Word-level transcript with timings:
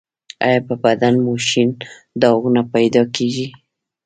ایا 0.45 0.59
په 0.67 0.75
بدن 0.83 1.13
مو 1.23 1.33
شین 1.47 1.69
داغونه 2.21 2.61
پیدا 2.73 3.03
کیږي؟ 3.15 3.47